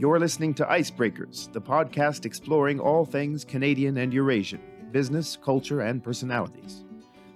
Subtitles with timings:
[0.00, 4.60] You're listening to Icebreakers, the podcast exploring all things Canadian and Eurasian
[4.92, 6.84] business, culture, and personalities.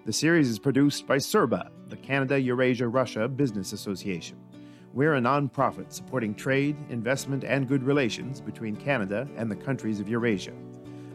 [0.05, 4.39] The series is produced by CERBA, the Canada Eurasia Russia Business Association.
[4.93, 10.09] We're a nonprofit supporting trade, investment, and good relations between Canada and the countries of
[10.09, 10.53] Eurasia.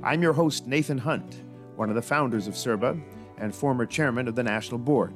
[0.03, 1.43] I'm your host, Nathan Hunt,
[1.77, 3.01] one of the founders of CERBA
[3.37, 5.13] and former chairman of the National Board.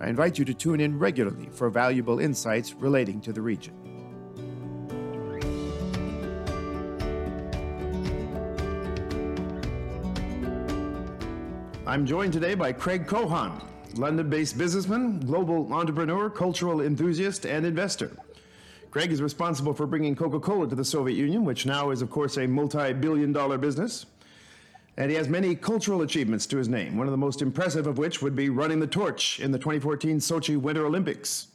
[0.00, 3.81] I invite you to tune in regularly for valuable insights relating to the region.
[11.92, 13.62] I'm joined today by Craig Cohon,
[13.98, 18.16] London based businessman, global entrepreneur, cultural enthusiast, and investor.
[18.90, 22.08] Craig is responsible for bringing Coca Cola to the Soviet Union, which now is, of
[22.08, 24.06] course, a multi billion dollar business.
[24.96, 27.98] And he has many cultural achievements to his name, one of the most impressive of
[27.98, 31.48] which would be running the torch in the 2014 Sochi Winter Olympics.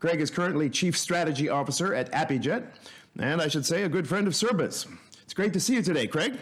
[0.00, 2.66] Craig is currently Chief Strategy Officer at Apijet,
[3.20, 4.88] and I should say a good friend of CERBA's.
[5.22, 6.36] It's great to see you today, Craig.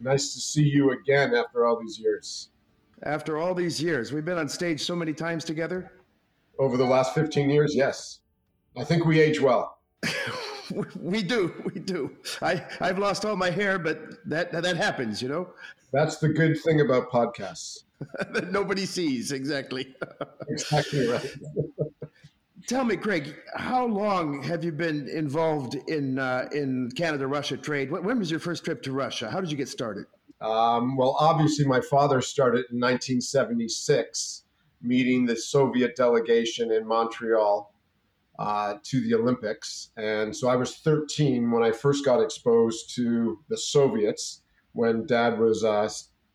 [0.00, 2.48] Nice to see you again after all these years.
[3.02, 5.92] After all these years, we've been on stage so many times together.
[6.58, 8.20] Over the last 15 years, yes.
[8.76, 9.78] I think we age well.
[11.00, 12.16] we do, we do.
[12.42, 15.48] I, I've lost all my hair, but that that happens, you know.
[15.92, 17.84] That's the good thing about podcasts.
[18.32, 19.94] that nobody sees exactly.
[20.48, 21.34] exactly right.
[22.66, 27.90] Tell me, Craig, how long have you been involved in uh, in Canada Russia trade?
[27.90, 29.30] When was your first trip to Russia?
[29.30, 30.06] How did you get started?
[30.40, 34.44] Um, well, obviously, my father started in 1976,
[34.82, 37.74] meeting the Soviet delegation in Montreal
[38.38, 39.90] uh, to the Olympics.
[39.96, 45.38] And so I was 13 when I first got exposed to the Soviets when dad
[45.38, 45.88] was uh,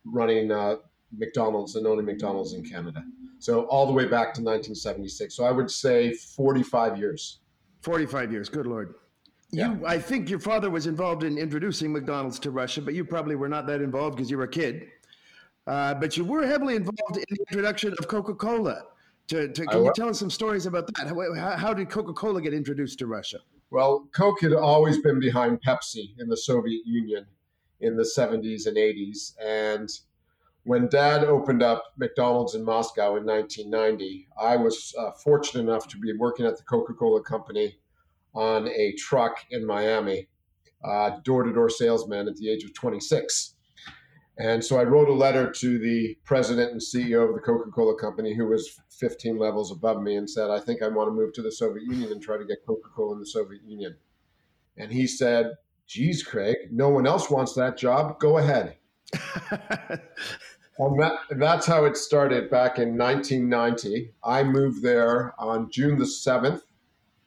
[0.06, 0.76] running uh,
[1.18, 3.04] McDonald's and owning McDonald's in Canada.
[3.40, 5.36] So all the way back to 1976.
[5.36, 7.40] So I would say 45 years.
[7.82, 8.50] 45 years.
[8.50, 8.94] Good Lord.
[9.56, 9.74] Yeah.
[9.74, 13.36] You, I think your father was involved in introducing McDonald's to Russia, but you probably
[13.36, 14.88] were not that involved because you were a kid.
[15.68, 18.84] Uh, but you were heavily involved in the introduction of Coca Cola.
[19.28, 21.08] To, to, can you tell us some stories about that?
[21.08, 23.40] How, how did Coca Cola get introduced to Russia?
[23.72, 27.26] Well, Coke had always been behind Pepsi in the Soviet Union
[27.82, 29.34] in the 70s and 80s.
[29.44, 29.90] And
[30.64, 35.98] when dad opened up McDonald's in Moscow in 1990, I was uh, fortunate enough to
[35.98, 37.78] be working at the Coca Cola company
[38.36, 40.28] on a truck in Miami,
[41.24, 43.56] door to door salesman at the age of 26.
[44.38, 47.98] And so I wrote a letter to the president and CEO of the Coca Cola
[47.98, 51.34] company, who was 15 levels above me, and said, I think I want to move
[51.34, 53.96] to the Soviet Union and try to get Coca Cola in the Soviet Union.
[54.78, 55.54] And he said,
[55.88, 58.20] Geez, Craig, no one else wants that job.
[58.20, 58.76] Go ahead.
[59.52, 64.12] and that, that's how it started back in 1990.
[64.24, 66.62] I moved there on June the 7th,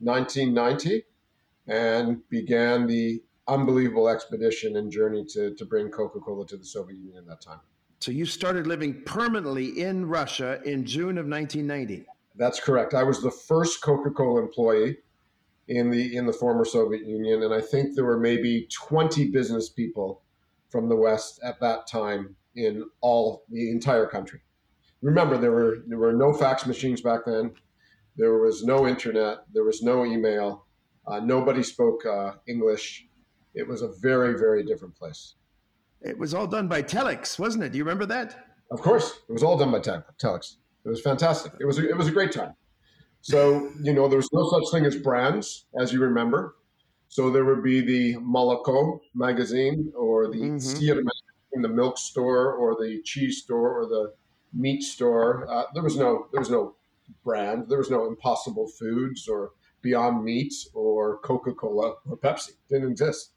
[0.00, 1.04] 1990,
[1.66, 6.98] and began the unbelievable expedition and journey to, to bring Coca Cola to the Soviet
[6.98, 7.60] Union at that time.
[8.00, 12.06] So you started living permanently in Russia in June of 1990.
[12.36, 12.94] That's correct.
[12.94, 14.98] I was the first Coca Cola employee
[15.66, 19.68] in the in the former Soviet Union, and I think there were maybe 20 business
[19.68, 20.22] people
[20.70, 24.40] from the West at that time in all the entire country.
[25.02, 27.52] Remember, there were there were no fax machines back then.
[28.18, 29.38] There was no internet.
[29.54, 30.66] There was no email.
[31.06, 33.06] Uh, nobody spoke uh, English.
[33.54, 35.36] It was a very, very different place.
[36.02, 37.72] It was all done by telex, wasn't it?
[37.72, 38.44] Do you remember that?
[38.72, 40.56] Of course, it was all done by te- telex.
[40.84, 41.52] It was fantastic.
[41.60, 42.54] It was a, it was a great time.
[43.20, 46.56] So you know, there was no such thing as brands, as you remember.
[47.08, 51.62] So there would be the Malaco magazine or the mm-hmm.
[51.62, 54.12] the milk store or the cheese store or the
[54.52, 55.48] meat store.
[55.50, 56.74] Uh, there was no there was no
[57.24, 57.68] brand.
[57.68, 59.52] There was no Impossible Foods or
[59.82, 62.50] Beyond Meat or Coca Cola or Pepsi.
[62.68, 63.32] Didn't exist.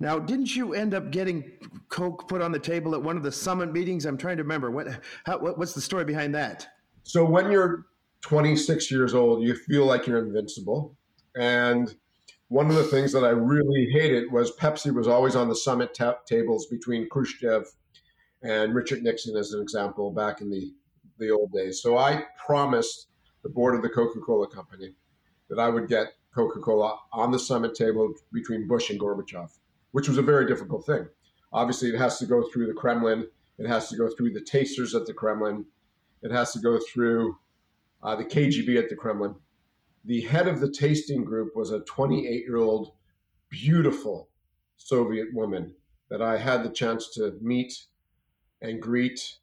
[0.00, 1.52] Now, didn't you end up getting
[1.88, 4.04] Coke put on the table at one of the summit meetings?
[4.04, 4.70] I'm trying to remember.
[4.70, 4.88] What,
[5.24, 6.66] how, what what's the story behind that?
[7.04, 7.86] So when you're
[8.22, 10.96] 26 years old, you feel like you're invincible.
[11.36, 11.94] And
[12.48, 15.94] one of the things that I really hated was Pepsi was always on the summit
[15.94, 17.64] ta- tables between Khrushchev
[18.42, 20.72] and Richard Nixon, as an example, back in the,
[21.22, 21.80] the old days.
[21.80, 23.08] So I promised
[23.42, 24.94] the board of the Coca Cola Company
[25.48, 29.50] that I would get Coca Cola on the summit table between Bush and Gorbachev,
[29.92, 31.06] which was a very difficult thing.
[31.52, 33.26] Obviously, it has to go through the Kremlin,
[33.58, 35.66] it has to go through the tasters at the Kremlin,
[36.22, 37.36] it has to go through
[38.02, 39.34] uh, the KGB at the Kremlin.
[40.04, 42.92] The head of the tasting group was a 28 year old,
[43.50, 44.28] beautiful
[44.76, 45.74] Soviet woman
[46.08, 47.72] that I had the chance to meet
[48.60, 49.36] and greet.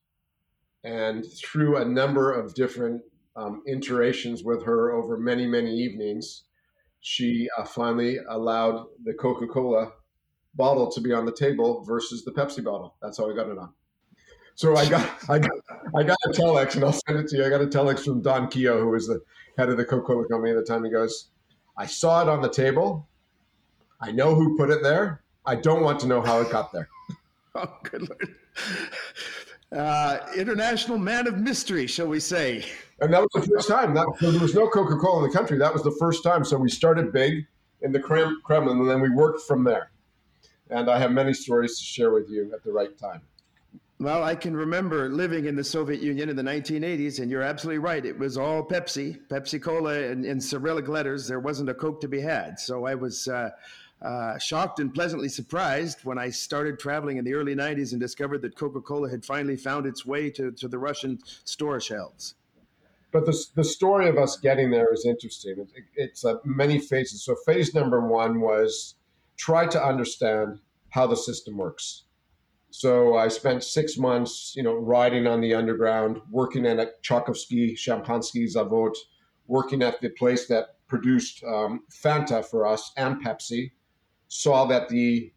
[0.84, 3.02] And through a number of different
[3.36, 6.44] um, iterations with her over many, many evenings,
[7.02, 9.92] she uh, finally allowed the Coca Cola
[10.56, 12.96] bottle to be on the table versus the Pepsi bottle.
[13.02, 13.74] That's how I got it on.
[14.56, 15.52] So I got I got
[15.96, 17.46] I got a telex, and I'll send it to you.
[17.46, 19.22] I got a telex from Don Keough, who was the
[19.58, 20.84] head of the Coca Cola company at the time.
[20.84, 21.30] He goes,
[21.78, 23.08] "I saw it on the table.
[24.02, 25.24] I know who put it there.
[25.46, 26.90] I don't want to know how it got there."
[27.56, 28.36] oh, good lord!
[29.71, 32.66] Uh, international man of mystery, shall we say?
[33.01, 33.94] And that was the first time.
[33.94, 35.57] That so there was no Coca Cola in the country.
[35.57, 36.44] That was the first time.
[36.44, 37.45] So we started big
[37.81, 39.92] in the Kremlin, and then we worked from there.
[40.71, 43.21] And I have many stories to share with you at the right time.
[44.00, 47.80] Well, I can remember living in the Soviet Union in the 1980s, and you're absolutely
[47.80, 48.06] right.
[48.06, 51.27] It was all Pepsi, Pepsi Cola, and in Cyrillic letters.
[51.27, 52.60] There wasn't a Coke to be had.
[52.60, 53.50] So I was uh,
[54.01, 58.42] uh, shocked and pleasantly surprised when I started traveling in the early 90s and discovered
[58.44, 62.36] that Coca Cola had finally found its way to, to the Russian store shelves.
[63.12, 65.68] But the, the story of us getting there is interesting.
[65.75, 67.24] It, it's uh, many phases.
[67.24, 68.96] So, phase number one was
[69.38, 70.60] try to understand
[70.90, 72.04] how the system works.
[72.72, 77.74] So I spent six months, you know, riding on the underground, working at a Tchaikovsky
[77.75, 78.95] Champansky Zavod,
[79.48, 83.72] working at the place that produced um, Fanta for us and Pepsi,
[84.30, 85.34] saw that the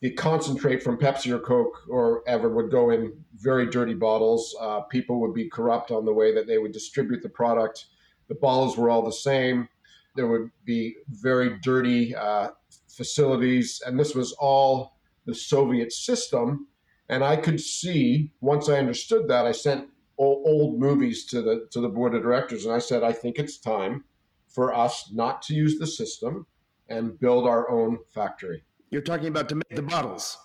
[0.00, 4.54] the concentrate from Pepsi or Coke or ever would go in very dirty bottles.
[4.60, 7.86] Uh, people would be corrupt on the way that they would distribute the product.
[8.28, 9.68] The bottles were all the same.
[10.14, 12.50] There would be very dirty uh,
[12.88, 16.68] facilities, and this was all the Soviet system.
[17.08, 21.80] And I could see once I understood that, I sent old, movies to the to
[21.80, 24.04] the board of directors, and I said, I think it's time
[24.48, 26.46] for us not to use the system
[26.88, 28.64] and build our own factory.
[28.90, 30.38] You're talking about to make the bottles.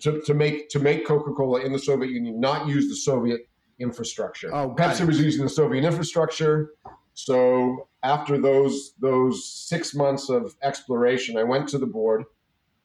[0.00, 3.48] To, to make to make Coca-Cola in the Soviet Union, not use the Soviet
[3.78, 4.54] infrastructure.
[4.54, 6.74] Oh, Pepsi was using the Soviet infrastructure.
[7.14, 12.24] So after those those six months of exploration, I went to the board.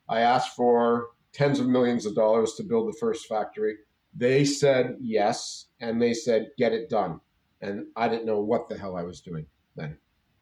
[0.10, 3.76] I asked for tens of millions of dollars to build the first factory.
[4.16, 7.20] They said yes, and they said get it done.
[7.62, 9.46] And I didn't know what the hell I was doing
[9.76, 9.98] then.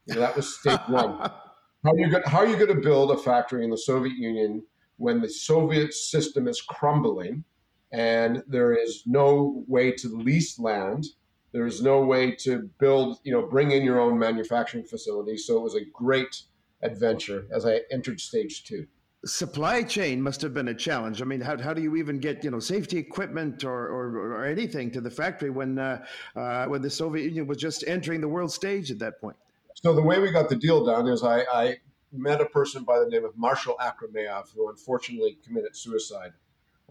[0.07, 1.31] that was step one.
[1.83, 4.15] How are you going, how are you going to build a factory in the Soviet
[4.15, 4.63] Union
[4.97, 7.43] when the Soviet system is crumbling
[7.91, 11.07] and there is no way to lease land?
[11.51, 15.35] There is no way to build, you know, bring in your own manufacturing facility.
[15.37, 16.43] So it was a great
[16.81, 18.87] adventure as I entered stage two.
[19.25, 21.21] Supply chain must have been a challenge.
[21.21, 24.45] I mean, how, how do you even get you know safety equipment or, or, or
[24.45, 26.03] anything to the factory when uh,
[26.35, 29.37] uh, when the Soviet Union was just entering the world stage at that point?
[29.75, 31.77] So the way we got the deal done is I, I
[32.11, 36.31] met a person by the name of Marshal Akhromeyev, who unfortunately committed suicide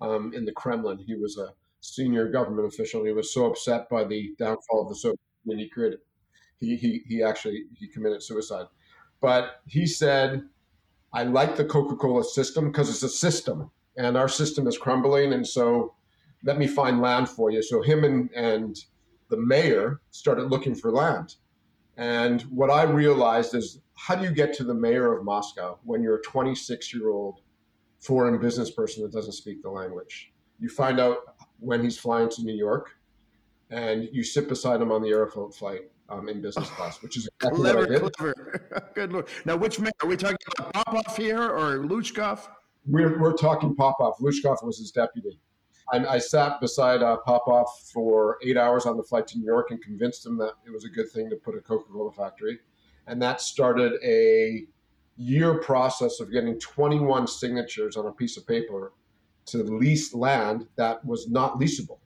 [0.01, 0.99] um, in the Kremlin.
[0.99, 3.05] He was a senior government official.
[3.05, 5.99] He was so upset by the downfall of the Soviet Union, he created,
[6.61, 8.67] he, he, he actually he committed suicide.
[9.21, 10.43] But he said,
[11.13, 15.33] I like the Coca-Cola system because it's a system and our system is crumbling.
[15.33, 15.95] And so
[16.45, 17.63] let me find land for you.
[17.63, 18.77] So him and, and
[19.29, 21.37] the mayor started looking for land.
[21.97, 26.03] And what I realized is how do you get to the mayor of Moscow when
[26.03, 27.41] you're a 26 year old
[28.01, 30.33] foreign business person that doesn't speak the language?
[30.59, 31.19] You find out
[31.59, 32.91] when he's flying to New York
[33.71, 37.29] and you sit beside him on the Aeroflot flight um, in business class, which is
[37.41, 38.13] exactly clever, what I did.
[38.13, 38.91] Clever.
[38.95, 39.29] Good lord.
[39.45, 39.93] Now, which mayor?
[40.03, 42.47] Are we talking about Popov here or Luzhkov?
[42.87, 44.17] We're, we're talking Popov.
[44.19, 45.39] Luzhkov was his deputy.
[45.93, 49.71] I, I sat beside uh, Popov for eight hours on the flight to New York
[49.71, 52.59] and convinced him that it was a good thing to put a Coca Cola factory.
[53.07, 54.65] And that started a
[55.17, 58.93] year process of getting 21 signatures on a piece of paper
[59.47, 61.99] to lease land that was not leasable.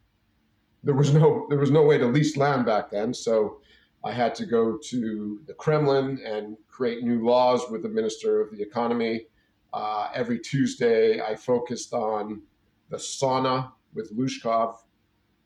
[0.83, 3.61] There was no there was no way to lease land back then, so
[4.05, 8.51] I had to go to the Kremlin and create new laws with the Minister of
[8.51, 9.27] the Economy.
[9.73, 12.41] Uh, every Tuesday, I focused on
[12.89, 14.77] the sauna with Luzhkov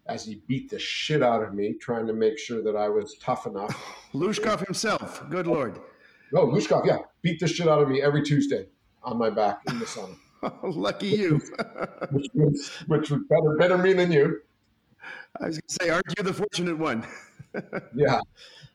[0.07, 3.17] as he beat the shit out of me, trying to make sure that I was
[3.23, 3.75] tough enough.
[4.15, 5.81] Luzhkov himself, good lord.
[6.33, 8.67] No, Luzhkov, yeah, beat the shit out of me every Tuesday
[9.03, 10.17] on my back in the sauna.
[10.63, 11.41] Lucky you.
[12.11, 14.41] which, was, which was better, better me than you.
[15.41, 17.07] I was going to say, aren't you the fortunate one?
[17.95, 18.21] yeah.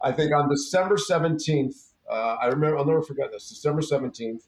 [0.01, 4.43] I think on December 17th, uh, I remember, I'll never forget this, December 17th,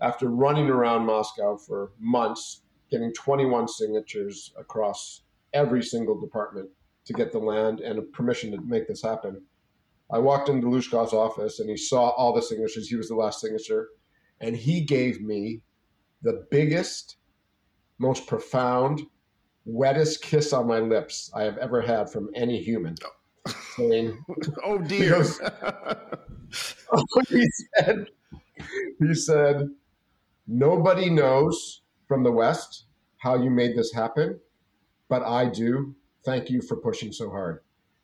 [0.00, 2.61] after running around Moscow for months,
[2.92, 5.22] getting 21 signatures across
[5.54, 6.68] every single department
[7.06, 9.42] to get the land and permission to make this happen.
[10.10, 12.88] I walked into Luzhkov's office and he saw all the signatures.
[12.88, 13.88] He was the last signature.
[14.40, 15.62] And he gave me
[16.20, 17.16] the biggest,
[17.98, 19.02] most profound,
[19.64, 22.94] wettest kiss on my lips I have ever had from any human.
[23.04, 23.54] Oh.
[23.76, 24.22] Saying,
[24.64, 25.10] oh dear.
[25.10, 25.40] Goes,
[27.28, 28.06] he said,
[28.98, 29.68] he said,
[30.46, 32.86] Nobody knows from the West
[33.22, 34.38] how you made this happen,
[35.08, 35.94] but I do.
[36.24, 37.60] Thank you for pushing so hard.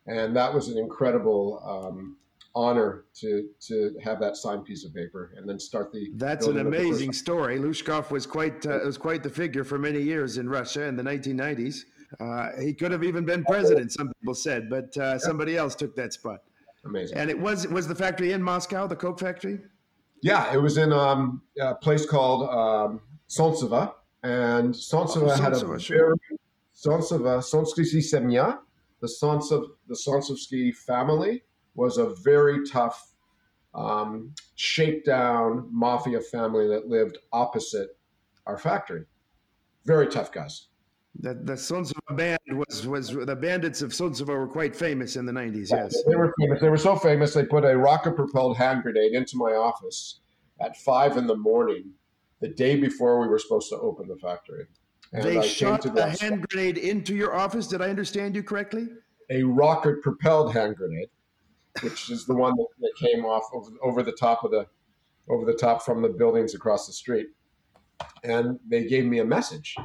[0.06, 2.16] And that was an incredible um,
[2.54, 6.10] honor to to have that signed piece of paper and then start the.
[6.14, 7.58] That's an amazing story.
[7.58, 11.02] Luzhkov was quite uh, was quite the figure for many years in Russia in the
[11.02, 11.80] 1990s.
[12.20, 15.94] Uh, he could have even been president, some people said, but uh, somebody else took
[15.94, 16.40] that spot.
[16.84, 17.18] Amazing.
[17.18, 19.58] And it was was the factory in Moscow, the Coke factory.
[20.22, 25.80] Yeah, it was in um, a place called um, Solntsevo, and Solntsevo oh, had a
[25.80, 25.98] sure.
[25.98, 26.38] very
[26.74, 28.58] Solntsky Semya,
[29.00, 31.42] the Sontsev, the Sontsevsky family
[31.74, 33.12] was a very tough,
[33.74, 37.96] um, shakedown mafia family that lived opposite
[38.46, 39.04] our factory.
[39.84, 40.66] Very tough guys.
[41.20, 45.32] The, the Solntsevo band was was the bandits of Solntsevo were quite famous in the
[45.32, 45.70] nineties.
[45.70, 46.60] Yes, they were famous.
[46.60, 50.20] They were so famous they put a rocket propelled hand grenade into my office
[50.60, 51.90] at five in the morning,
[52.40, 54.66] the day before we were supposed to open the factory.
[55.12, 57.66] And they I shot a hand grenade into your office.
[57.66, 58.88] Did I understand you correctly?
[59.30, 61.08] A rocket propelled hand grenade,
[61.82, 64.66] which is the one that, that came off over, over the top of the
[65.30, 67.26] over the top from the buildings across the street.
[68.24, 69.76] And they gave me a message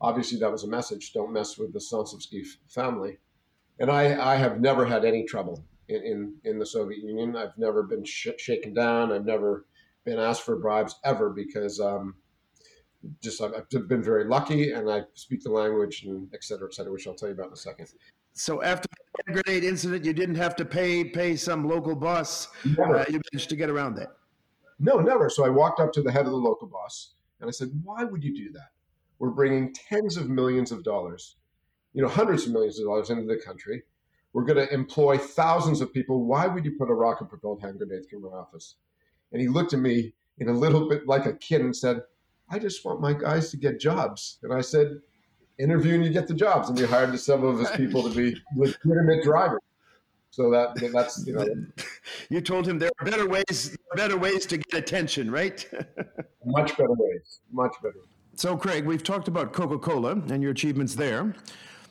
[0.00, 3.18] obviously that was a message don't mess with the Sontsevsky family.
[3.78, 7.36] And I, I have never had any trouble in, in, in the Soviet Union.
[7.36, 9.12] I've never been sh- shaken down.
[9.12, 9.66] I've never
[10.08, 12.14] been asked for bribes ever because um,
[13.22, 16.74] just I've, I've, been very lucky and I speak the language and et cetera, et
[16.74, 17.88] cetera, which I'll tell you about in a second.
[18.32, 18.88] So after
[19.26, 22.48] the grenade incident, you didn't have to pay pay some local boss.
[22.64, 24.08] Uh, you managed to get around that.
[24.78, 25.28] No, never.
[25.28, 28.04] So I walked up to the head of the local boss and I said, "Why
[28.04, 28.70] would you do that?"
[29.18, 31.36] We're bringing tens of millions of dollars,
[31.92, 33.82] you know, hundreds of millions of dollars into the country.
[34.32, 36.24] We're going to employ thousands of people.
[36.24, 38.76] Why would you put a rocket propelled hand grenade through my office?
[39.32, 42.00] And he looked at me in a little bit like a kid and said,
[42.50, 44.38] I just want my guys to get jobs.
[44.42, 45.00] And I said,
[45.58, 46.68] interview and you get the jobs.
[46.68, 49.60] And we hired some of his people to be legitimate drivers.
[50.30, 51.46] So that that's you know.
[52.30, 55.66] You told him there are better ways, better ways to get attention, right?
[56.44, 58.00] much better ways, much better.
[58.34, 61.34] So, Craig, we've talked about Coca Cola and your achievements there.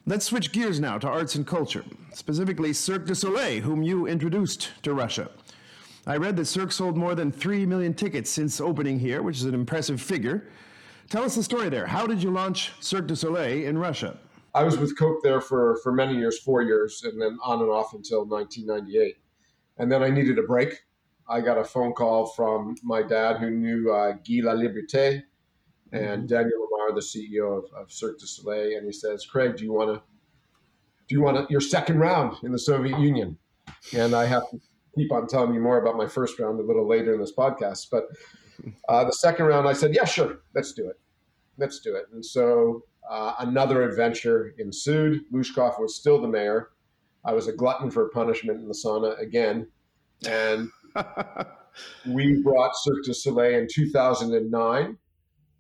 [0.06, 4.72] Let's switch gears now to arts and culture, specifically Cirque du Soleil, whom you introduced
[4.84, 5.30] to Russia.
[6.08, 9.44] I read that Cirque sold more than 3 million tickets since opening here, which is
[9.44, 10.48] an impressive figure.
[11.10, 11.86] Tell us the story there.
[11.86, 14.18] How did you launch Cirque du Soleil in Russia?
[14.56, 17.70] I was with Coke there for, for many years, four years, and then on and
[17.70, 19.18] off until 1998.
[19.80, 20.86] And then I needed a break.
[21.28, 25.24] I got a phone call from my dad who knew uh, Guy Laliberté,
[25.92, 26.26] and mm-hmm.
[26.26, 29.74] Daniel Lamarre, the CEO of, of Cirque du Soleil, and he says, "Craig, do you
[29.74, 30.02] want to
[31.08, 33.38] do you want your second round in the Soviet Union?"
[33.94, 34.60] And I have to
[34.98, 37.88] keep on telling you more about my first round a little later in this podcast,
[37.92, 38.06] but
[38.90, 41.00] uh, the second round, I said, "Yeah, sure, let's do it,
[41.58, 45.22] let's do it." And so uh, another adventure ensued.
[45.32, 46.72] Luzhkov was still the mayor.
[47.24, 49.68] I was a glutton for punishment in the sauna again,
[50.28, 50.70] and
[52.08, 54.98] we brought Cirque du Soleil in 2009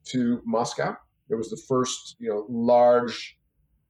[0.05, 0.95] to Moscow.
[1.29, 3.37] It was the first, you know, large,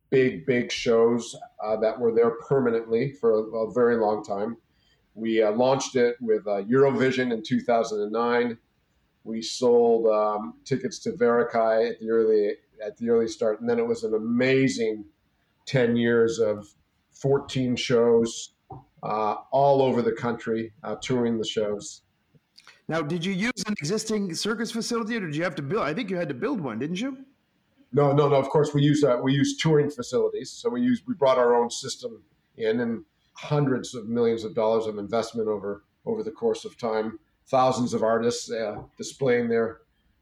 [0.10, 4.58] big, big shows uh, that were there permanently for a, a very long time.
[5.18, 8.56] We uh, launched it with uh, Eurovision in 2009.
[9.24, 12.52] We sold um, tickets to Varekai at the early
[12.86, 15.04] at the early start, and then it was an amazing
[15.66, 16.68] 10 years of
[17.14, 18.54] 14 shows
[19.02, 22.04] uh, all over the country, uh, touring the shows.
[22.88, 25.82] Now, did you use an existing circus facility, or did you have to build?
[25.82, 27.18] I think you had to build one, didn't you?
[27.92, 28.36] No, no, no.
[28.36, 30.52] Of course, we use uh, we use touring facilities.
[30.52, 32.22] So we use we brought our own system
[32.56, 33.04] in, and
[33.38, 37.20] hundreds of millions of dollars of investment over over the course of time.
[37.48, 39.80] Thousands of artists uh, displaying their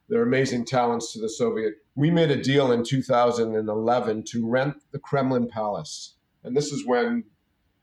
[0.08, 1.76] their amazing talents to the Soviet.
[1.96, 7.24] We made a deal in 2011 to rent the Kremlin Palace, and this is when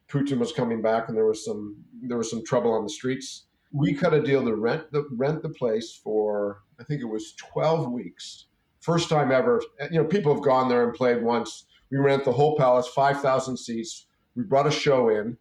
[0.08, 3.46] Putin was coming back, and there was some there was some trouble on the streets
[3.72, 7.34] we cut a deal to rent the rent the place for I think it was
[7.52, 8.46] 12 weeks.
[8.80, 9.62] First time ever.
[9.90, 11.66] You know, people have gone there and played once.
[11.90, 14.06] We rent the whole palace, 5,000 seats.
[14.34, 15.36] We brought a show in,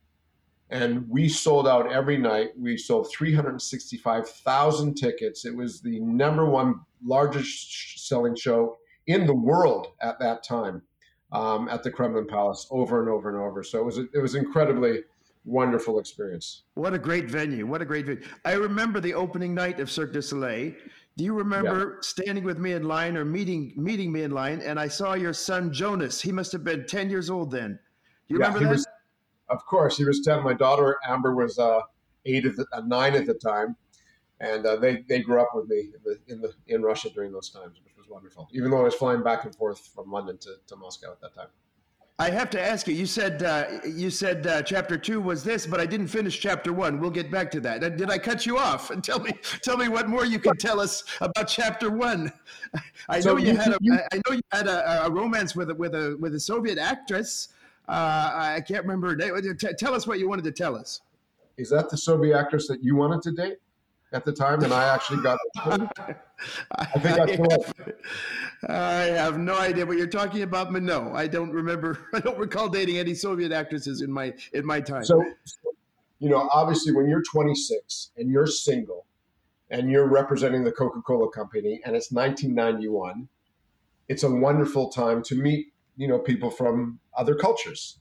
[0.69, 2.49] and we sold out every night.
[2.57, 5.45] We sold 365,000 tickets.
[5.45, 10.81] It was the number one largest selling show in the world at that time
[11.31, 13.63] um, at the Kremlin Palace, over and over and over.
[13.63, 15.03] So it was it was incredibly
[15.45, 16.63] wonderful experience.
[16.75, 17.65] What a great venue!
[17.65, 18.23] What a great venue!
[18.45, 20.73] I remember the opening night of Cirque du Soleil.
[21.17, 22.01] Do you remember yeah.
[22.01, 25.33] standing with me in line or meeting meeting me in line, and I saw your
[25.33, 26.21] son Jonas?
[26.21, 27.79] He must have been ten years old then.
[28.31, 28.71] You yeah, remember that?
[28.71, 28.87] Was,
[29.49, 30.41] of course, he was ten.
[30.43, 31.81] My daughter Amber was uh,
[32.25, 33.75] eight at the, uh, nine at the time,
[34.39, 37.33] and uh, they they grew up with me in the, in the in Russia during
[37.33, 38.47] those times, which was wonderful.
[38.53, 41.35] Even though I was flying back and forth from London to, to Moscow at that
[41.35, 41.49] time.
[42.21, 42.93] I have to ask you.
[42.93, 46.71] You said uh, you said uh, chapter two was this, but I didn't finish chapter
[46.71, 46.99] one.
[46.99, 47.97] We'll get back to that.
[47.97, 48.91] Did I cut you off?
[48.91, 49.31] And tell me,
[49.63, 52.31] tell me what more you can tell us about chapter one.
[53.09, 55.71] I know you, you, had a, you, I know you had a, a, romance with
[55.71, 57.49] a, with a with a Soviet actress.
[57.91, 59.15] Uh, I can't remember.
[59.55, 61.01] Tell us what you wanted to tell us.
[61.57, 63.57] Is that the Soviet actress that you wanted to date?
[64.13, 65.39] at the time, and I actually got.
[66.75, 67.73] I think I, have,
[68.67, 72.07] I have no idea what you're talking about, but no, I don't remember.
[72.13, 75.05] I don't recall dating any Soviet actresses in my in my time.
[75.05, 75.23] So,
[76.19, 79.05] you know, obviously, when you're 26 and you're single,
[79.69, 83.27] and you're representing the Coca-Cola company, and it's 1991,
[84.09, 88.00] it's a wonderful time to meet, you know, people from other cultures.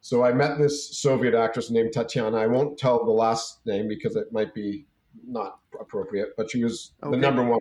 [0.00, 2.36] So I met this Soviet actress named Tatiana.
[2.36, 4.86] I won't tell the last name because it might be
[5.26, 7.12] not appropriate, but she was okay.
[7.12, 7.60] the number one,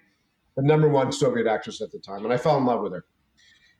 [0.58, 3.06] the number one Soviet actress at the time, and I fell in love with her.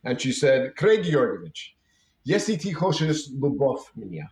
[0.06, 1.76] And she said, Craig Georgievich,
[2.24, 4.30] если ты хочешь любовь меня,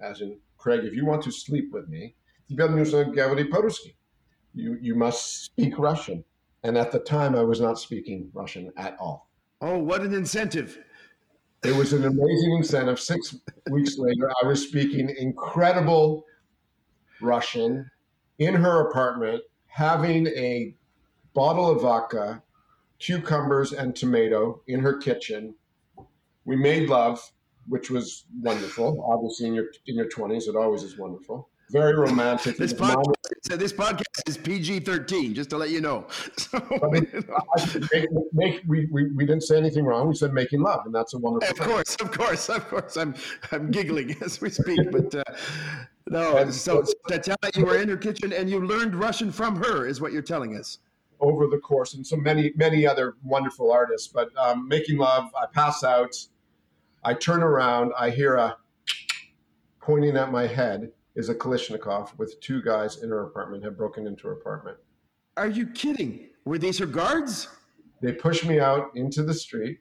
[0.00, 2.14] as in Craig, if you want to sleep with me,
[2.48, 3.96] тебе нужно говорить по-русски.
[4.54, 6.24] You you must speak Russian.
[6.62, 9.30] And at the time, I was not speaking Russian at all.
[9.62, 10.78] Oh, what an incentive!
[11.65, 12.99] It was an amazing incentive.
[12.99, 13.37] Six
[13.71, 16.23] weeks later, I was speaking incredible
[17.21, 17.89] Russian
[18.37, 20.75] in her apartment having a
[21.33, 22.43] bottle of vodka,
[22.99, 25.55] cucumbers, and tomato in her kitchen.
[26.45, 27.19] We made love,
[27.67, 29.03] which was wonderful.
[29.03, 31.49] Obviously, in your in your twenties, it always is wonderful.
[31.71, 32.57] Very romantic.
[32.57, 36.07] This podcast, so this podcast is PG thirteen, just to let you know.
[36.37, 37.07] So, I mean,
[37.91, 40.07] make, make, we, we, we didn't say anything wrong.
[40.07, 41.49] We said making love, and that's a wonderful.
[41.49, 41.67] Of thing.
[41.67, 42.97] course, of course, of course.
[42.97, 43.15] I'm
[43.51, 45.23] I'm giggling as we speak, but uh,
[46.07, 49.55] no, and so, so Tatiana, you were in her kitchen and you learned Russian from
[49.55, 50.77] her, is what you're telling us.
[51.19, 54.07] Over the course, and so many, many other wonderful artists.
[54.07, 56.15] But um, making love, I pass out,
[57.03, 58.57] I turn around, I hear a
[59.81, 64.05] pointing at my head is a Kalashnikov with two guys in her apartment have broken
[64.05, 64.77] into her apartment.
[65.37, 66.29] Are you kidding?
[66.45, 67.47] Were these her guards?
[68.01, 69.79] They push me out into the street.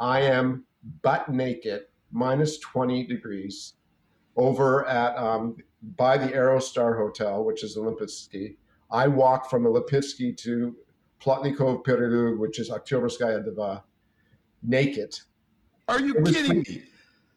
[0.00, 0.64] I am
[1.02, 3.74] butt naked, minus 20 degrees
[4.36, 5.56] over at um,
[5.96, 8.56] by the Aerostar Hotel, which is Olympijski.
[8.90, 10.76] I walk from Olympijski to
[11.20, 13.82] Plotnikov Perelug, which is Oktyabrskaya Deva,
[14.62, 15.18] naked.
[15.88, 16.82] Are you kidding me?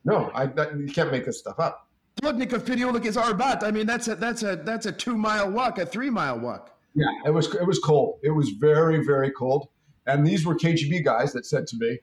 [0.05, 1.87] No, I, that, you can't make this stuff up.
[2.21, 3.63] Plotnikov Perelug is Arbat.
[3.63, 6.77] I mean, that's a that's a that's a two mile walk, a three mile walk.
[6.95, 8.19] Yeah, it was it was cold.
[8.23, 9.69] It was very very cold,
[10.08, 11.99] and these were KGB guys that said to me,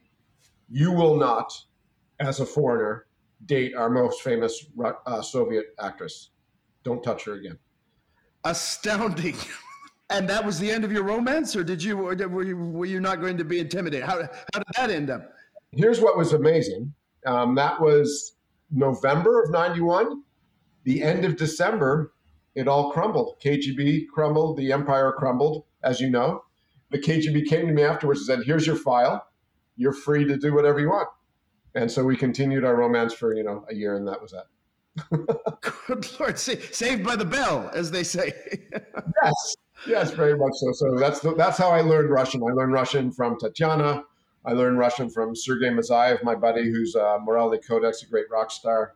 [0.70, 1.52] "You will not,
[2.20, 3.06] as a foreigner,
[3.46, 4.66] date our most famous
[5.06, 6.30] uh, Soviet actress.
[6.84, 7.58] Don't touch her again.
[8.44, 9.36] Astounding.
[10.10, 13.00] and that was the end of your romance, or did you were you, were you
[13.00, 14.06] not going to be intimidated?
[14.06, 15.32] How, how did that end up?
[15.72, 16.92] Here's what was amazing.
[17.26, 18.33] Um, that was
[18.74, 20.22] November of '91.
[20.84, 22.12] The end of December,
[22.54, 23.40] it all crumbled.
[23.42, 24.58] KGB crumbled.
[24.58, 26.44] The empire crumbled, as you know.
[26.90, 29.26] The KGB came to me afterwards and said, "Here's your file.
[29.76, 31.08] You're free to do whatever you want."
[31.74, 34.46] and so we continued our romance for you know a year, and that was that.
[35.86, 38.32] Good Lord, saved by the bell, as they say.
[39.22, 39.56] yes,
[39.86, 40.72] yes, very much so.
[40.72, 42.42] So that's the, that's how I learned Russian.
[42.42, 44.04] I learned Russian from Tatiana.
[44.44, 48.50] I learned Russian from Sergei Mazayev, my buddy, who's uh, Morality Codex, a great rock
[48.50, 48.94] star.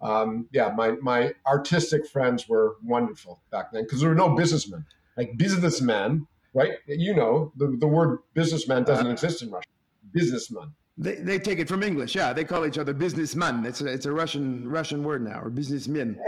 [0.00, 4.84] Um, yeah, my my artistic friends were wonderful back then because there were no businessmen.
[5.16, 6.72] Like businessmen, right?
[6.86, 9.70] You know, the, the word businessman doesn't uh, exist in Russian.
[10.12, 10.72] Businessman.
[10.96, 12.14] They, they take it from English.
[12.14, 13.64] Yeah, they call each other businessman.
[13.66, 16.20] It's a, it's a Russian Russian word now, or businessmen.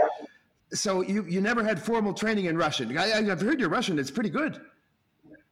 [0.73, 2.97] So you, you never had formal training in Russian.
[2.97, 3.97] I, I've heard your Russian.
[3.99, 4.59] It's pretty good.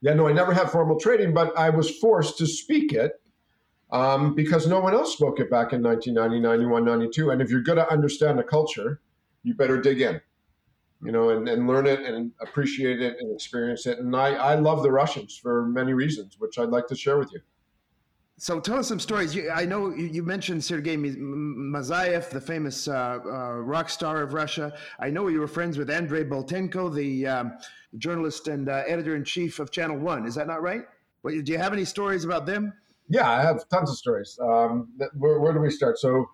[0.05, 3.13] Yeah, no, I never had formal training, but I was forced to speak it
[3.91, 7.31] um, because no one else spoke it back in 1990, 91, 92.
[7.31, 9.01] And if you're going to understand a culture,
[9.41, 10.21] you better dig in,
[11.01, 13.97] you know, and, and learn it and appreciate it and experience it.
[13.97, 17.33] And I, I love the Russians for many reasons, which I'd like to share with
[17.33, 17.39] you.
[18.37, 19.33] So tell us some stories.
[19.33, 24.73] You, I know you mentioned Sergei Mazayev, the famous uh, uh, rock star of Russia.
[24.99, 27.57] I know you were friends with Andrei Boltenko, the um,
[27.97, 30.25] journalist and uh, editor in chief of Channel One.
[30.25, 30.81] Is that not right?
[31.23, 32.71] do you have any stories about them?
[33.09, 34.37] Yeah, I have tons of stories.
[34.39, 35.97] Um, where, where, do we start?
[35.97, 36.29] So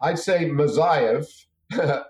[0.00, 1.26] I'd say Mazayev.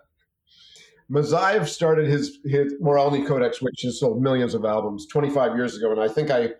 [1.11, 5.93] Mazayev started his his Moralny Codex, which has sold millions of albums, 25 years ago,
[5.93, 6.51] and I think I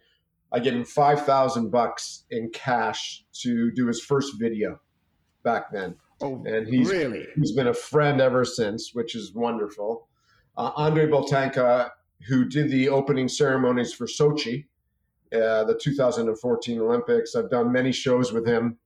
[0.53, 4.81] I gave him five thousand bucks in cash to do his first video
[5.43, 5.97] back then.
[6.23, 10.09] Oh, and he's really he's been a friend ever since, which is wonderful.
[10.57, 11.91] uh, Andrei Boltenko,
[12.29, 14.67] who did the opening ceremonies for Sochi,
[15.33, 17.35] uh, the 2014 Olympics.
[17.35, 18.77] I've done many shows with him,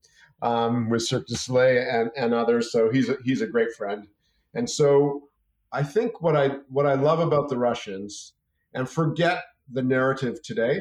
[0.43, 2.71] um, with Cirque du Soleil and, and others.
[2.71, 4.07] So he's a, he's a great friend.
[4.55, 5.29] And so
[5.73, 8.35] I think what I what I love about the Russians,
[8.75, 10.81] and forget the narrative today,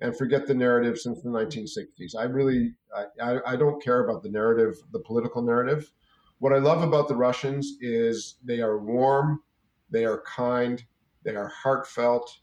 [0.00, 2.16] and forget the narrative since the 1960s.
[2.18, 2.74] I really
[3.22, 5.90] I, I don't care about the narrative, the political narrative.
[6.38, 9.42] What I love about the Russians is they are warm,
[9.90, 10.84] they are kind,
[11.24, 12.40] they are heartfelt.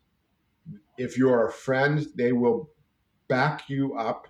[0.97, 2.69] If you are a friend, they will
[3.27, 4.27] back you up,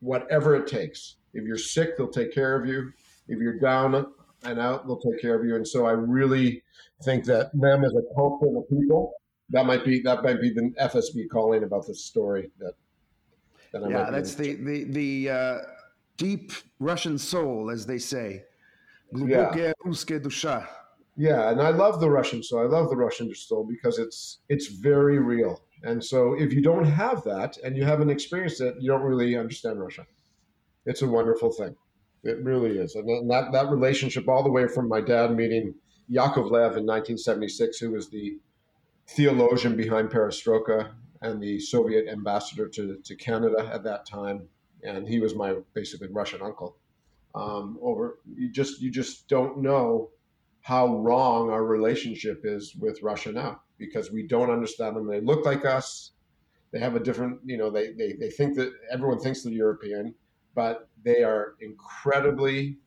[0.00, 1.16] whatever it takes.
[1.34, 2.92] If you're sick, they'll take care of you.
[3.28, 4.06] If you're down
[4.44, 5.56] and out, they'll take care of you.
[5.56, 6.62] And so I really
[7.04, 9.14] think that them as a culture of people,
[9.52, 12.74] that might be that might be the FSB calling about this story that.
[13.72, 15.58] that I yeah, that's the the the uh,
[16.16, 18.44] deep Russian soul, as they say.
[19.14, 19.50] Yeah.
[21.16, 22.60] yeah, and I love the Russian soul.
[22.60, 25.62] I love the Russian soul because it's it's very real.
[25.84, 29.36] And so if you don't have that and you haven't experienced it, you don't really
[29.36, 30.06] understand Russia.
[30.86, 31.74] It's a wonderful thing.
[32.24, 32.94] It really is.
[32.94, 35.74] And that, that relationship, all the way from my dad meeting
[36.10, 38.38] Yakovlev in 1976, who was the
[39.08, 44.48] theologian behind Perestroika and the Soviet ambassador to, to Canada at that time.
[44.82, 46.76] And he was my basically Russian uncle.
[47.34, 50.10] Um, over you just you just don't know
[50.60, 55.06] how wrong our relationship is with Russia now because we don't understand them.
[55.06, 56.12] They look like us.
[56.72, 60.14] They have a different, you know, they, they, they think that everyone thinks they're European
[60.54, 62.78] but they are incredibly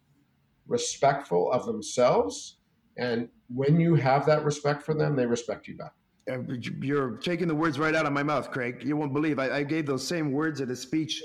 [0.67, 2.57] respectful of themselves.
[2.97, 5.93] And when you have that respect for them, they respect you back.
[6.27, 8.83] You're taking the words right out of my mouth, Craig.
[8.83, 11.23] You won't believe I, I gave those same words at a speech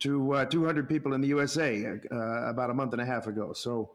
[0.00, 2.16] to uh, 200 people in the USA uh,
[2.48, 3.52] about a month and a half ago.
[3.52, 3.92] So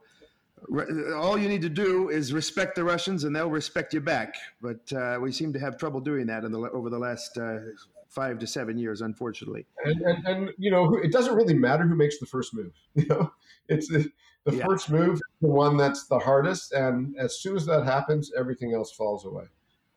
[0.68, 4.36] re- all you need to do is respect the Russians, and they'll respect you back.
[4.62, 7.60] But uh, we seem to have trouble doing that the, over the last uh,
[8.10, 9.66] five to seven years, unfortunately.
[9.86, 12.74] And, and, and, you know, it doesn't really matter who makes the first move.
[12.96, 13.32] You know,
[13.68, 14.10] it's the,
[14.46, 14.66] the yeah.
[14.66, 18.92] first move, the one that's the hardest, and as soon as that happens, everything else
[18.92, 19.46] falls away.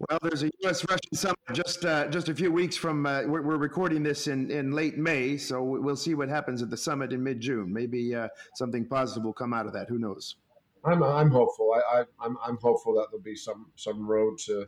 [0.09, 0.85] Well, there's a U.S.
[0.88, 3.07] Russian summit just uh, just a few weeks from.
[3.07, 6.71] Uh, we're, we're, recording this in, in late May, so we'll see what happens at
[6.71, 7.73] the summit in mid June.
[7.73, 9.88] Maybe uh, something positive will come out of that.
[9.88, 10.37] Who knows?
[10.85, 11.73] I'm I'm hopeful.
[11.73, 14.67] I, I I'm I'm hopeful that there'll be some some road to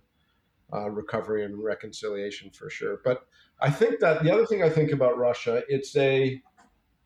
[0.73, 3.01] uh, recovery and reconciliation for sure.
[3.05, 3.27] But
[3.61, 6.40] I think that the other thing I think about Russia, it's a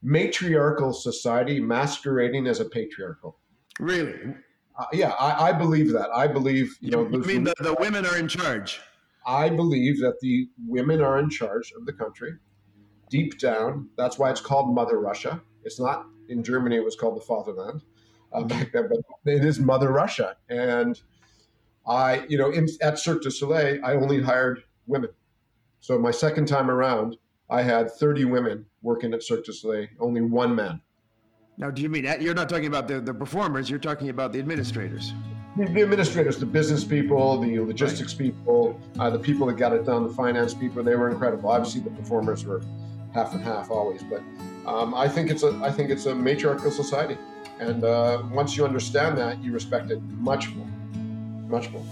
[0.03, 3.39] matriarchal society masquerading as a patriarchal.
[3.81, 4.35] Really?
[4.79, 6.09] Uh, yeah, I, I, believe that.
[6.15, 7.09] I believe you, know.
[7.09, 8.81] You mean the, the women are in charge?
[9.27, 12.35] I believe that the women are in charge of the country.
[13.11, 15.43] Deep down, that's why it's called Mother Russia.
[15.65, 17.83] It's not in Germany; it was called the Fatherland
[18.33, 19.01] uh, back then, but
[19.33, 20.37] it is Mother Russia.
[20.49, 21.01] And
[21.87, 25.11] I, you know, in, at Cirque du Soleil, I only hired women.
[25.81, 27.17] So my second time around,
[27.51, 30.83] I had 30 women working at Cirque du Soleil, only one man.
[31.59, 33.69] Now, do you mean you're not talking about the, the performers?
[33.69, 35.13] You're talking about the administrators.
[35.57, 38.33] The administrators, the business people, the logistics right.
[38.33, 41.51] people, uh, the people that got it done, the finance people, they were incredible.
[41.51, 42.63] Obviously, the performers were
[43.13, 44.23] half and half always, but
[44.67, 47.19] um, I think it's a I think it's a matriarchal society,
[47.59, 50.69] and uh, once you understand that, you respect it much more,
[51.49, 51.85] much more.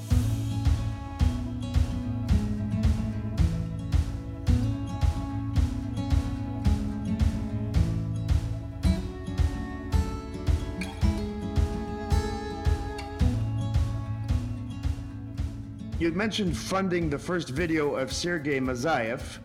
[16.07, 19.40] You mentioned funding the first video of Sergei Mazayev.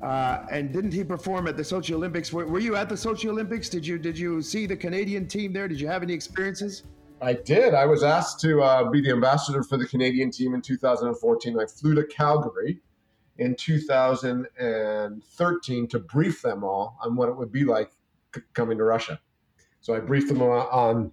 [0.00, 2.32] Uh, and didn't he perform at the Sochi Olympics?
[2.32, 3.68] Were, were, you at the Sochi Olympics?
[3.68, 5.66] Did you did you see the Canadian team there?
[5.66, 6.84] Did you have any experiences?
[7.20, 7.74] I did.
[7.74, 11.58] I was asked to uh, be the ambassador for the Canadian team in 2014.
[11.58, 12.78] I flew to Calgary
[13.38, 17.90] in 2013 to brief them all on what it would be like
[18.32, 19.18] c- coming to Russia.
[19.80, 21.10] So I briefed them on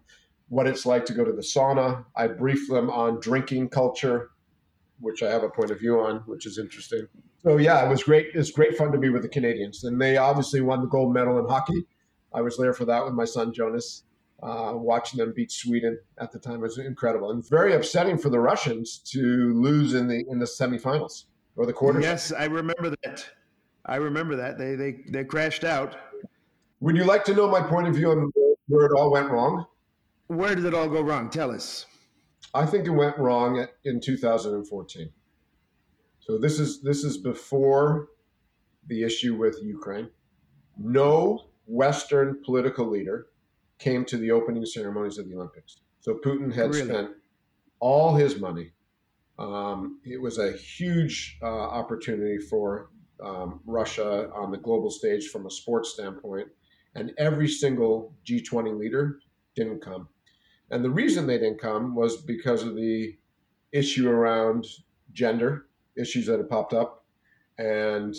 [0.49, 2.05] what it's like to go to the sauna.
[2.15, 4.29] I briefed them on drinking culture
[5.03, 7.07] which I have a point of view on, which is interesting.
[7.43, 8.27] So yeah, it was great.
[8.33, 11.37] It's great fun to be with the Canadians, and they obviously won the gold medal
[11.39, 11.85] in hockey.
[12.33, 14.03] I was there for that with my son Jonas,
[14.41, 18.29] uh, watching them beat Sweden at the time it was incredible and very upsetting for
[18.29, 21.25] the Russians to lose in the in the semifinals
[21.57, 22.03] or the quarters.
[22.03, 23.29] Yes, I remember that.
[23.85, 25.97] I remember that they they they crashed out.
[26.79, 28.31] Would you like to know my point of view on
[28.67, 29.65] where it all went wrong?
[30.27, 31.29] Where did it all go wrong?
[31.29, 31.85] Tell us.
[32.53, 35.09] I think it went wrong in 2014.
[36.19, 38.09] So this is this is before
[38.87, 40.09] the issue with Ukraine.
[40.77, 43.27] No Western political leader
[43.79, 45.81] came to the opening ceremonies of the Olympics.
[45.99, 46.85] So Putin had really?
[46.87, 47.11] spent
[47.79, 48.71] all his money,
[49.39, 52.89] Um, it was a huge uh, opportunity for
[53.21, 56.47] um, Russia on the global stage from a sports standpoint,
[56.95, 59.19] and every single G20 leader
[59.55, 60.07] didn't come.
[60.71, 63.17] And the reason they didn't come was because of the
[63.71, 64.65] issue around
[65.11, 67.05] gender issues that had popped up
[67.57, 68.15] and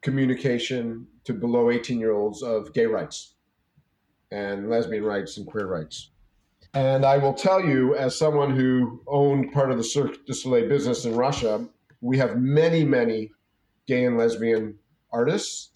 [0.00, 3.34] communication to below 18 year olds of gay rights
[4.30, 6.10] and lesbian rights and queer rights.
[6.74, 10.68] And I will tell you, as someone who owned part of the Cirque du Soleil
[10.68, 11.66] business in Russia,
[12.00, 13.30] we have many, many
[13.86, 14.78] gay and lesbian
[15.12, 15.70] artists,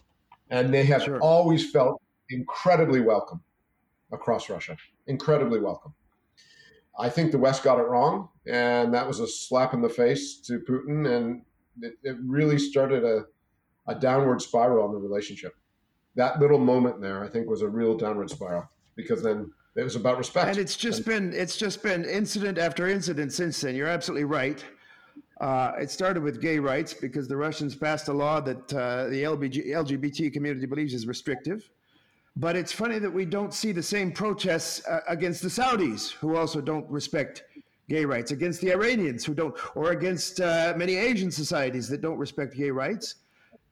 [0.49, 1.21] and they have sure.
[1.21, 2.01] always felt
[2.31, 3.43] incredibly welcome
[4.11, 4.77] across Russia.
[5.07, 5.95] Incredibly welcome.
[6.99, 10.41] I think the West got it wrong, and that was a slap in the face
[10.47, 11.43] to Putin, and
[11.83, 13.25] it, it really started a,
[13.87, 15.55] a downward spiral in the relationship.
[16.15, 19.95] That little moment there, I think, was a real downward spiral because then it was
[19.95, 20.49] about respect.
[20.49, 23.75] And it's just and, been it's just been incident after incident since then.
[23.77, 24.65] You're absolutely right.
[25.39, 29.23] Uh, it started with gay rights because the Russians passed a law that uh, the
[29.25, 31.69] LBG, LGBT community believes is restrictive.
[32.37, 36.37] But it's funny that we don't see the same protests uh, against the Saudis, who
[36.37, 37.44] also don't respect
[37.88, 42.18] gay rights, against the Iranians, who don't, or against uh, many Asian societies that don't
[42.18, 43.16] respect gay rights.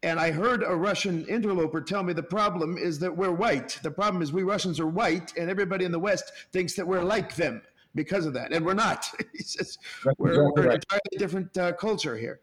[0.03, 3.79] And I heard a Russian interloper tell me the problem is that we're white.
[3.83, 7.03] The problem is we Russians are white, and everybody in the West thinks that we're
[7.03, 7.61] like them
[7.95, 9.07] because of that, and we're not.
[9.35, 9.79] he says
[10.17, 10.75] we're, exactly we're right.
[10.75, 12.41] an entirely different uh, culture here.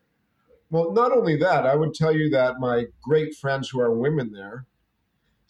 [0.69, 4.31] Well, not only that, I would tell you that my great friends who are women
[4.31, 4.65] there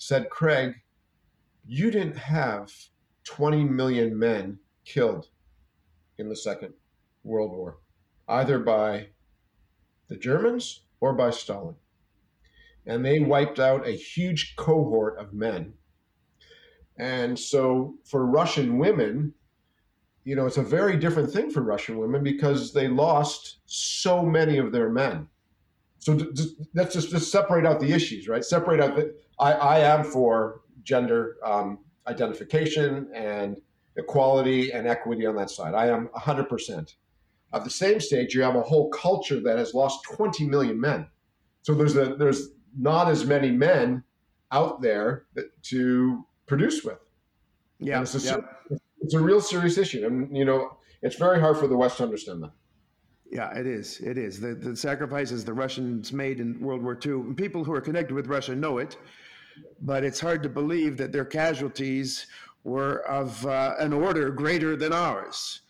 [0.01, 0.75] said, Craig,
[1.65, 2.71] you didn't have
[3.23, 5.27] 20 million men killed
[6.17, 6.73] in the Second
[7.23, 7.77] World War,
[8.27, 9.07] either by
[10.07, 11.75] the Germans or by Stalin
[12.85, 15.73] and they wiped out a huge cohort of men.
[16.97, 19.33] And so for Russian women,
[20.23, 24.57] you know, it's a very different thing for Russian women because they lost so many
[24.57, 25.27] of their men.
[25.99, 26.17] So
[26.73, 28.43] let's just, just separate out the issues, right?
[28.43, 33.57] Separate out that I, I am for gender um, identification and
[33.97, 35.73] equality and equity on that side.
[35.73, 36.93] I am 100%.
[37.53, 41.07] At the same stage, you have a whole culture that has lost 20 million men.
[41.63, 44.03] So there's a there's not as many men
[44.51, 45.25] out there
[45.63, 46.97] to produce with.
[47.79, 48.77] Yeah, it's a, yeah.
[49.01, 52.03] it's a real serious issue, and you know it's very hard for the West to
[52.03, 52.51] understand that.
[53.31, 53.99] Yeah, it is.
[54.01, 54.41] It is.
[54.41, 58.27] The, the sacrifices the Russians made in World War II, people who are connected with
[58.27, 58.97] Russia know it,
[59.81, 62.27] but it's hard to believe that their casualties
[62.63, 65.61] were of uh, an order greater than ours.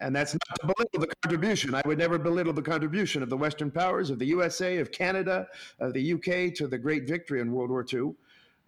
[0.00, 1.74] And that's not to belittle the contribution.
[1.74, 5.46] I would never belittle the contribution of the Western powers, of the USA, of Canada,
[5.78, 8.14] of the UK to the great victory in World War II.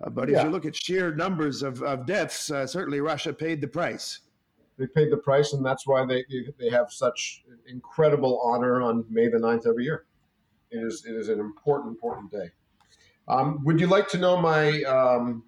[0.02, 0.38] Uh, but yeah.
[0.38, 4.20] if you look at sheer numbers of, of deaths, uh, certainly Russia paid the price.
[4.78, 6.24] They paid the price, and that's why they,
[6.58, 10.04] they have such incredible honor on May the 9th every year.
[10.70, 12.50] It is, it is an important, important day.
[13.28, 15.42] Um, would you like to know my um,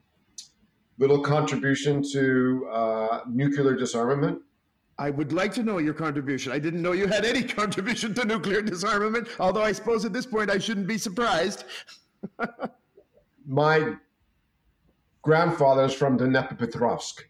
[0.98, 4.40] little contribution to uh, nuclear disarmament?
[4.98, 6.50] I would like to know your contribution.
[6.50, 10.26] I didn't know you had any contribution to nuclear disarmament, although I suppose at this
[10.26, 11.64] point I shouldn't be surprised.
[13.46, 13.94] My
[15.22, 17.20] grandfather is from Dnepropetrovsk,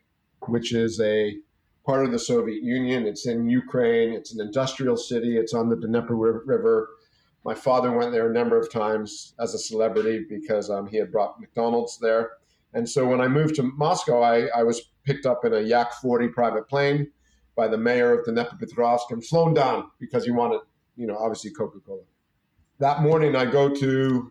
[0.47, 1.37] which is a
[1.85, 3.07] part of the Soviet Union.
[3.07, 4.15] It's in Ukraine.
[4.15, 5.37] It's an industrial city.
[5.37, 6.89] It's on the Dnieper River.
[7.49, 11.11] My father went there a number of times as a celebrity because um, he had
[11.11, 12.33] brought McDonald's there.
[12.75, 15.95] And so when I moved to Moscow, I, I was picked up in a Yak
[15.95, 17.11] 40 private plane
[17.57, 20.61] by the mayor of the Dnepropetrovsk and flown down because he wanted,
[20.95, 22.03] you know, obviously Coca Cola.
[22.81, 24.31] That morning, I go to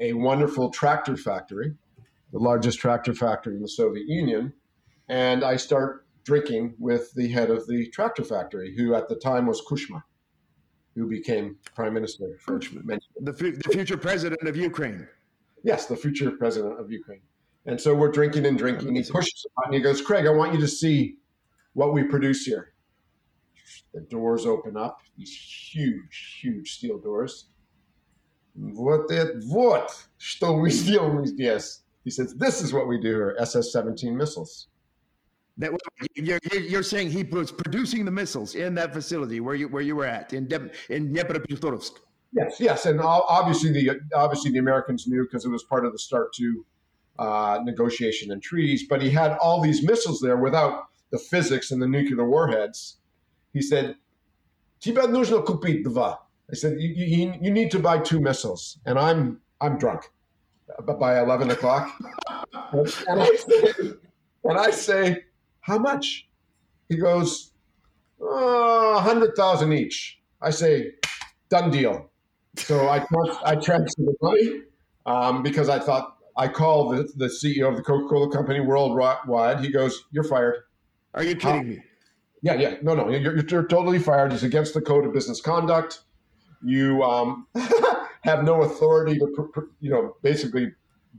[0.00, 1.72] a wonderful tractor factory,
[2.32, 4.52] the largest tractor factory in the Soviet Union,
[5.08, 9.46] and I start drinking with the head of the tractor factory, who at the time
[9.46, 10.02] was Kuchma,
[10.97, 15.07] who became prime minister for many the, the future president of Ukraine.
[15.63, 17.21] Yes, the future president of Ukraine.
[17.65, 18.95] And so we're drinking and drinking.
[18.95, 19.73] He pushes a button.
[19.73, 21.15] He goes, Craig, I want you to see
[21.73, 22.73] what we produce here.
[23.93, 27.49] The doors open up, these huge, huge steel doors.
[28.55, 31.81] Вот это вот, что мы сделаем здесь.
[32.03, 34.67] He says, this is what we do here, SS-17 missiles.
[35.57, 35.71] That
[36.15, 39.95] you're, you're saying he was producing the missiles in that facility where you where you
[39.95, 41.91] were at in De, in Dnepropetrovsk.
[42.31, 45.99] Yes, yes, and obviously the obviously the Americans knew because it was part of the
[45.99, 46.65] START two
[47.19, 48.87] uh, negotiation and treaties.
[48.87, 52.97] But he had all these missiles there without the physics and the nuclear warheads,
[53.53, 53.95] he said,
[54.79, 56.17] Тебе нужно купить два.
[56.51, 58.79] I said, you, you, you need to buy two missiles.
[58.85, 60.09] And I'm, I'm drunk
[60.85, 61.91] but by 11 o'clock.
[62.73, 63.73] and, I say,
[64.43, 65.23] and I say,
[65.68, 66.26] how much?
[66.88, 67.52] He goes,
[68.20, 70.18] oh, 100,000 each.
[70.40, 70.92] I say,
[71.50, 72.10] done deal.
[72.56, 73.04] So I
[73.44, 74.62] I transferred the money
[75.06, 79.60] um, because I thought I called the, the CEO of the Coca Cola Company worldwide.
[79.60, 80.64] He goes, "You're fired."
[81.14, 81.82] Are you kidding me?
[82.42, 82.76] Yeah, yeah.
[82.82, 83.08] No, no.
[83.08, 84.32] You're, you're totally fired.
[84.32, 86.00] It's against the code of business conduct.
[86.64, 87.46] You um,
[88.22, 90.72] have no authority to, you know, basically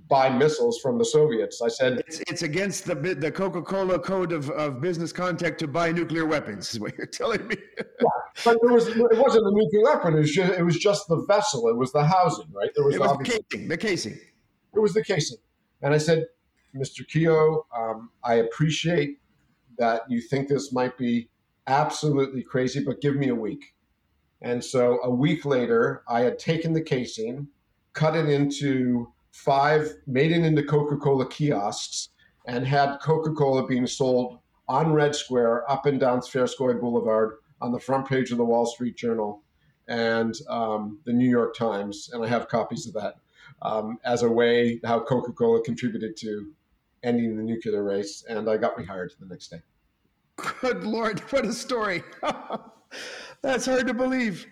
[0.07, 1.61] buy missiles from the Soviets.
[1.61, 5.67] I said it's, it's against the the Coca Cola code of, of business contact to
[5.67, 6.73] buy nuclear weapons.
[6.73, 7.55] Is what you're telling me?
[7.77, 8.07] yeah,
[8.43, 10.15] but there was it wasn't a nuclear weapon.
[10.15, 11.67] It was just it was just the vessel.
[11.69, 12.69] It was the housing, right?
[12.75, 13.67] There was, it was the casing.
[13.67, 14.19] The casing.
[14.75, 15.37] It was the casing,
[15.81, 16.25] and I said,
[16.75, 17.01] Mr.
[17.05, 19.19] Keough, um, I appreciate
[19.77, 21.29] that you think this might be
[21.67, 23.73] absolutely crazy, but give me a week.
[24.41, 27.47] And so a week later, I had taken the casing,
[27.93, 32.09] cut it into five, made it into Coca Cola kiosks,
[32.45, 37.71] and had Coca Cola being sold on Red Square up and down Tverskoy Boulevard on
[37.71, 39.41] the front page of the Wall Street Journal
[39.87, 42.09] and um, the New York Times.
[42.13, 43.15] And I have copies of that
[43.61, 46.51] um, as a way how Coca Cola contributed to
[47.03, 48.25] ending the nuclear race.
[48.27, 49.61] And I got rehired the next day.
[50.61, 52.03] Good Lord, what a story.
[53.41, 54.45] That's hard to believe.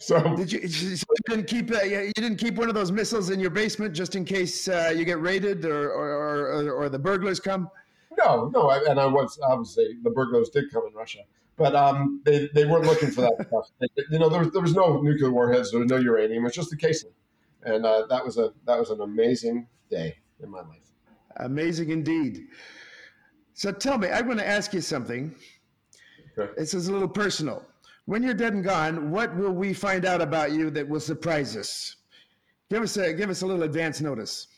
[0.00, 0.96] So did you, you
[1.28, 4.24] didn't keep uh, you didn't keep one of those missiles in your basement just in
[4.24, 7.68] case uh, you get raided or or, or or, the burglars come?
[8.16, 11.18] No, no, and I was obviously the burglars did come in Russia,
[11.58, 13.66] but um, they they weren't looking for that stuff.
[14.10, 16.44] you know, there was, there was no nuclear warheads, there was no uranium.
[16.44, 17.10] It was just the casing,
[17.64, 20.78] and uh, that was a that was an amazing day in my life.
[21.36, 22.46] Amazing indeed.
[23.52, 25.34] So tell me, I'm going to ask you something.
[26.38, 26.50] Okay.
[26.56, 27.66] This is a little personal.
[28.06, 31.56] When you're dead and gone, what will we find out about you that will surprise
[31.56, 31.96] us?
[32.70, 34.48] Give us a give us a little advance notice.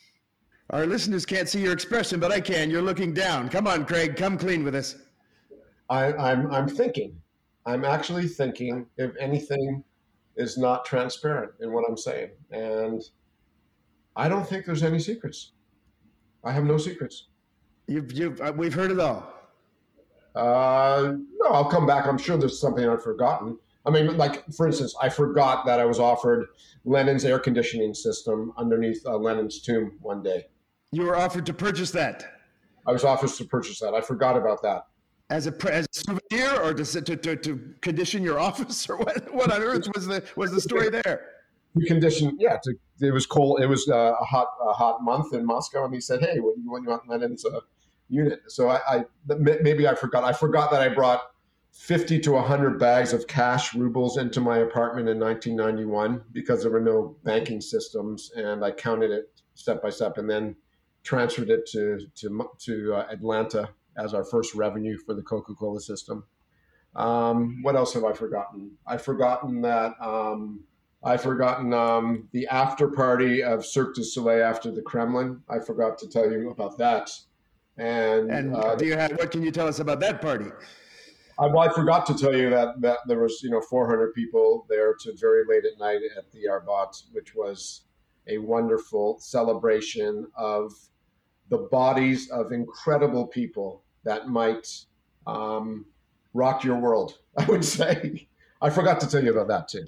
[0.71, 2.71] Our listeners can't see your expression, but I can.
[2.71, 3.49] You're looking down.
[3.49, 4.17] Come on, Craig.
[4.17, 4.97] Come clean with us.
[5.91, 7.21] I, I'm I'm thinking.
[7.67, 9.85] I'm actually thinking if anything
[10.37, 13.03] is not transparent in what I'm saying, and
[14.17, 15.53] I don't think there's any secrets.
[16.45, 17.29] I have no secrets.
[17.87, 19.33] You've, you've uh, we've heard it all.
[20.35, 22.07] Uh, no, I'll come back.
[22.07, 23.59] I'm sure there's something I've forgotten.
[23.85, 26.47] I mean, like for instance, I forgot that I was offered
[26.85, 30.47] Lenin's air conditioning system underneath uh, Lenin's tomb one day.
[30.93, 32.25] You were offered to purchase that.
[32.87, 33.95] I was offered to purchase that.
[33.95, 34.87] I forgot about that.
[35.31, 39.33] As a, as a souvenir, or to, to, to, to condition your office, or what?
[39.35, 41.29] What on earth was the was the story there?
[41.79, 42.59] To condition, yeah.
[42.63, 43.61] To, it was cold.
[43.63, 46.57] It was uh, a hot a hot month in Moscow, and he said, "Hey, what
[46.57, 47.61] do you want Lenin's uh,
[48.13, 50.25] unit?" So I, I maybe I forgot.
[50.25, 51.23] I forgot that I brought
[51.73, 56.81] 50 to 100 bags of cash rubles into my apartment in 1991 because there were
[56.81, 60.55] no banking systems and i counted it step by step and then
[61.03, 66.25] transferred it to to, to uh, atlanta as our first revenue for the coca-cola system
[66.95, 70.61] um, what else have i forgotten i've forgotten that um,
[71.03, 75.97] i've forgotten um, the after party of cirque du soleil after the kremlin i forgot
[75.97, 77.11] to tell you about that
[77.79, 80.51] and, and uh, do you have what can you tell us about that party
[81.39, 84.67] I, well, I forgot to tell you that, that there was, you know, 400 people
[84.69, 87.83] there to very late at night at the Arbat, which was
[88.29, 90.73] a wonderful celebration of
[91.49, 94.69] the bodies of incredible people that might
[95.27, 95.87] um,
[96.35, 97.19] rock your world.
[97.37, 98.29] I would say.
[98.61, 99.87] I forgot to tell you about that too.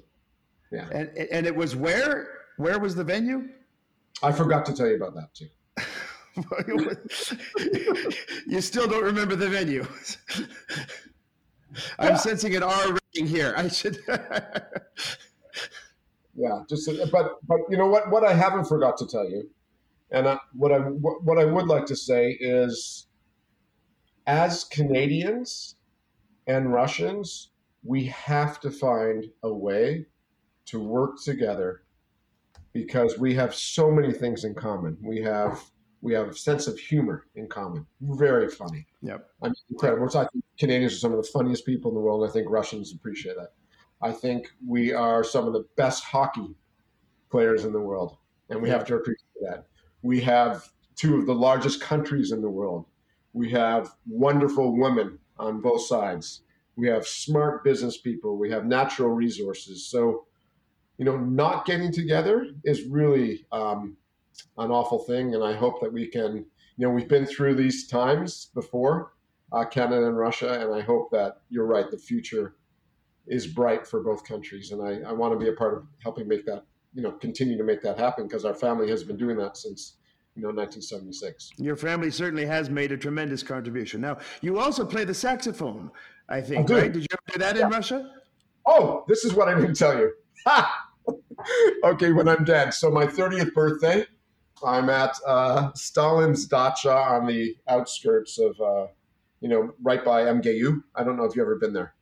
[0.71, 0.87] Yeah.
[0.91, 2.27] And and it was where?
[2.57, 3.49] Where was the venue?
[4.23, 5.47] I forgot to tell you about that too.
[8.47, 9.85] you still don't remember the venue.
[11.99, 13.53] I'm sensing an R rating here.
[13.57, 13.97] I should.
[16.35, 18.09] yeah, just but but you know what?
[18.11, 19.49] What I haven't forgot to tell you,
[20.11, 23.07] and I, what I what I would like to say is,
[24.27, 25.75] as Canadians
[26.47, 27.49] and Russians,
[27.83, 30.05] we have to find a way
[30.65, 31.83] to work together
[32.73, 34.97] because we have so many things in common.
[35.01, 35.63] We have
[36.01, 37.85] we have a sense of humor in common.
[38.01, 38.85] Very funny.
[39.01, 39.27] Yep.
[39.41, 40.07] I mean, incredible.
[40.07, 42.27] I think Canadians are some of the funniest people in the world.
[42.27, 43.53] I think Russians appreciate that.
[44.01, 46.55] I think we are some of the best hockey
[47.31, 48.17] players in the world,
[48.49, 49.65] and we have to appreciate that.
[50.01, 52.85] We have two of the largest countries in the world.
[53.33, 56.41] We have wonderful women on both sides.
[56.75, 58.37] We have smart business people.
[58.37, 59.87] We have natural resources.
[59.87, 60.25] So,
[60.97, 63.97] you know, not getting together is really um,
[64.57, 65.35] an awful thing.
[65.35, 66.45] And I hope that we can,
[66.77, 69.13] you know, we've been through these times before,
[69.51, 71.89] uh, Canada and Russia, and I hope that you're right.
[71.89, 72.55] The future
[73.27, 76.27] is bright for both countries, and I, I want to be a part of helping
[76.27, 79.37] make that, you know, continue to make that happen because our family has been doing
[79.37, 79.97] that since
[80.35, 85.05] you know 1976 your family certainly has made a tremendous contribution now you also play
[85.05, 85.89] the saxophone
[86.27, 87.67] i think I right did you ever do that yeah.
[87.67, 88.11] in russia
[88.65, 90.11] Oh, this is what I didn't tell you.
[91.83, 92.73] okay, when I'm dead.
[92.73, 94.05] So my 30th birthday,
[94.63, 98.87] I'm at uh, Stalin's dacha on the outskirts of, uh,
[99.41, 100.81] you know, right by MGU.
[100.95, 101.93] I don't know if you've ever been there.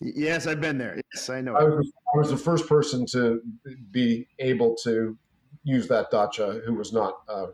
[0.00, 1.00] Yes, I've been there.
[1.14, 1.56] Yes, I know.
[1.56, 3.40] I was, I was the first person to
[3.90, 5.16] be able to
[5.64, 7.46] use that dacha who was not uh,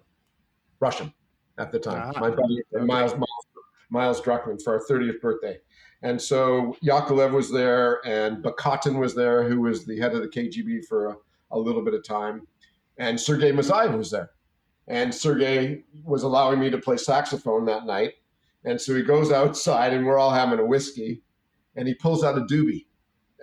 [0.80, 1.12] Russian
[1.58, 2.12] at the time.
[2.14, 3.46] Ah, My buddy Miles, Miles,
[3.90, 5.58] Miles Druckmann for our 30th birthday.
[6.02, 10.28] And so Yakovlev was there, and Bakatin was there, who was the head of the
[10.28, 11.16] KGB for a,
[11.52, 12.42] a little bit of time,
[12.98, 14.30] and Sergei Mazayev was there.
[14.88, 18.14] And Sergei was allowing me to play saxophone that night.
[18.64, 21.22] And so he goes outside, and we're all having a whiskey,
[21.76, 22.86] and he pulls out a doobie.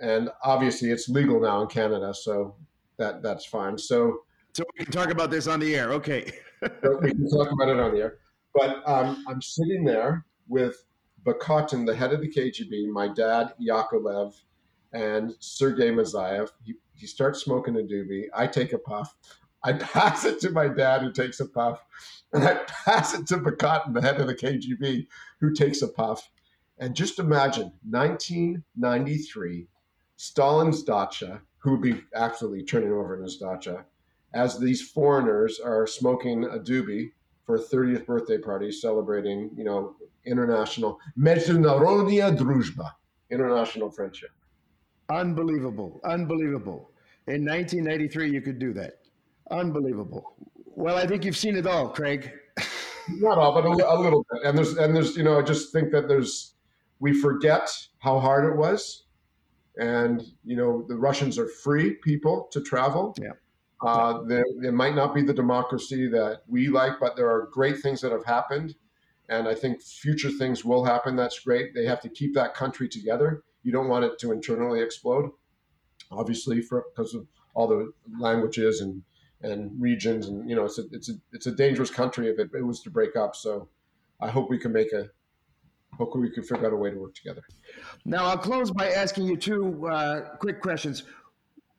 [0.02, 2.56] And obviously, it's legal now in Canada, so
[2.98, 3.76] that that's fine.
[3.76, 4.20] So,
[4.54, 5.92] so we can talk about this on the air.
[5.92, 6.30] Okay.
[6.62, 8.18] we can talk about it on the air.
[8.54, 10.84] But um, I'm sitting there with
[11.24, 14.34] Bakatin, the head of the KGB, my dad, Yakovlev,
[14.92, 16.50] and Sergei Mazayev.
[16.64, 18.24] He, he starts smoking a doobie.
[18.34, 19.14] I take a puff.
[19.62, 21.84] I pass it to my dad, who takes a puff,
[22.32, 25.06] and I pass it to Bakatin, the head of the KGB,
[25.40, 26.30] who takes a puff.
[26.78, 29.66] And just imagine 1993,
[30.16, 33.84] Stalin's dacha, who would be absolutely turning over in his dacha,
[34.32, 37.10] as these foreigners are smoking a doobie
[37.44, 42.92] for a 30th birthday party, celebrating, you know, international Međunarodna družba,
[43.30, 44.30] international friendship.
[45.10, 46.92] Unbelievable, unbelievable.
[47.26, 48.99] In 1983, you could do that.
[49.50, 50.36] Unbelievable.
[50.66, 52.32] Well, I think you've seen it all, Craig.
[53.08, 54.42] Not all, but a, a, little bit.
[54.44, 56.54] And there's, and there's, you know, I just think that there's,
[57.00, 59.04] we forget how hard it was,
[59.78, 63.16] and you know, the Russians are free people to travel.
[63.20, 63.32] Yeah.
[63.82, 67.78] Uh, there, there might not be the democracy that we like, but there are great
[67.78, 68.74] things that have happened.
[69.30, 71.16] And I think future things will happen.
[71.16, 71.74] That's great.
[71.74, 73.42] They have to keep that country together.
[73.62, 75.30] You don't want it to internally explode,
[76.10, 79.02] obviously, for because of all the languages and
[79.42, 80.28] and regions.
[80.28, 82.82] And you know, it's a it's a it's a dangerous country if it, it was
[82.82, 83.34] to break up.
[83.36, 83.68] So
[84.20, 85.08] I hope we can make a
[85.96, 87.42] hopefully we can figure out a way to work together.
[88.04, 91.04] Now I'll close by asking you two uh, quick questions.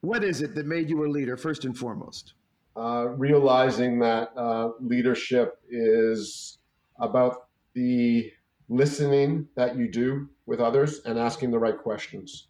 [0.02, 2.34] What is it that made you a leader, first and foremost?
[2.76, 6.58] Uh, realizing that uh, leadership is
[7.00, 8.32] about the
[8.70, 12.48] listening that you do with others and asking the right questions.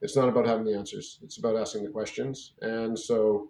[0.00, 2.52] It's not about having the answers, it's about asking the questions.
[2.60, 3.48] And so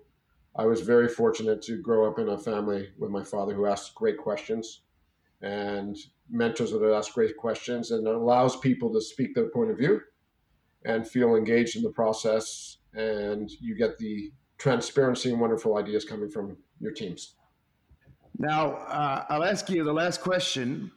[0.56, 3.94] I was very fortunate to grow up in a family with my father who asked
[3.94, 4.82] great questions
[5.42, 5.96] and
[6.30, 10.00] mentors that ask great questions and allows people to speak their point of view
[10.84, 16.28] and feel engaged in the process and you get the transparency and wonderful ideas coming
[16.28, 17.34] from your teams.
[18.38, 20.90] Now, uh, I'll ask you the last question.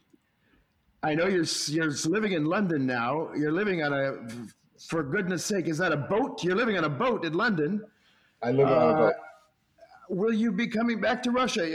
[1.02, 3.30] I know you're you're living in London now.
[3.34, 4.12] You're living on a,
[4.88, 6.42] for goodness sake, is that a boat?
[6.44, 7.84] You're living on a boat in London.
[8.42, 9.14] I live on a boat.
[10.12, 11.66] Will you be coming back to Russia?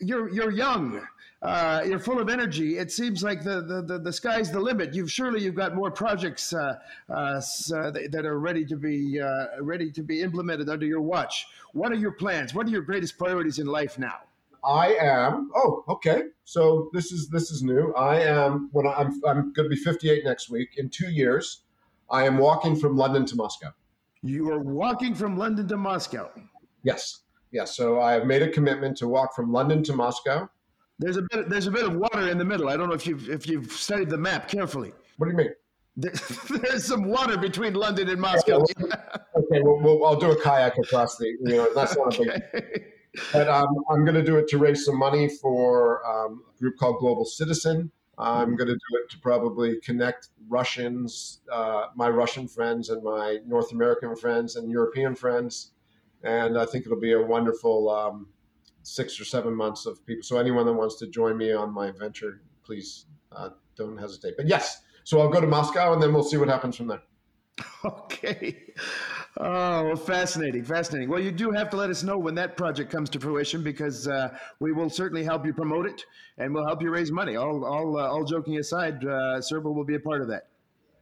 [0.00, 1.04] You're you're young.
[1.42, 2.78] Uh, you're full of energy.
[2.78, 4.94] It seems like the, the, the, the, sky's the limit.
[4.94, 6.76] You've surely you've got more projects uh,
[7.08, 11.46] uh, uh that are ready to be uh, ready to be implemented under your watch.
[11.72, 12.54] What are your plans?
[12.54, 14.20] What are your greatest priorities in life now?
[14.62, 15.50] I am.
[15.56, 16.24] Oh, okay.
[16.44, 17.92] So this is this is new.
[17.94, 20.74] I am when I'm I'm going to be 58 next week.
[20.76, 21.62] In two years,
[22.08, 23.72] I am walking from London to Moscow.
[24.22, 26.30] You are walking from London to Moscow.
[26.84, 27.22] Yes.
[27.52, 27.76] Yes.
[27.76, 30.48] So I have made a commitment to walk from London to Moscow
[31.00, 31.48] there's a bit.
[31.48, 32.68] There's a bit of water in the middle.
[32.68, 34.92] I don't know if you've if you've studied the map carefully.
[35.16, 35.54] What do you mean?
[36.62, 38.62] there's some water between London and Moscow.
[38.62, 41.26] okay, well, well, I'll do a kayak across the.
[41.26, 42.34] You know, that's not okay.
[42.34, 42.84] a big.
[43.32, 46.76] But um, I'm going to do it to raise some money for um, a group
[46.76, 47.90] called Global Citizen.
[48.18, 53.38] I'm going to do it to probably connect Russians, uh, my Russian friends, and my
[53.46, 55.72] North American friends and European friends,
[56.22, 58.28] and I think it'll be a wonderful um,
[58.82, 60.22] six or seven months of people.
[60.22, 64.34] So anyone that wants to join me on my venture, please uh, don't hesitate.
[64.36, 67.02] But yes, so I'll go to Moscow and then we'll see what happens from there.
[67.82, 68.74] Okay.
[69.38, 71.08] Oh, well, fascinating, fascinating.
[71.08, 74.06] Well, you do have to let us know when that project comes to fruition because
[74.06, 76.04] uh, we will certainly help you promote it
[76.36, 77.36] and we'll help you raise money.
[77.36, 80.48] All, all, uh, all joking aside, uh, CERBA will be a part of that.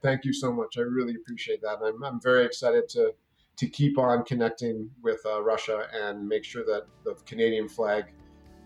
[0.02, 0.78] Thank you so much.
[0.78, 1.78] I really appreciate that.
[1.84, 3.12] I'm, I'm very excited to
[3.58, 8.04] to keep on connecting with uh, Russia and make sure that the Canadian flag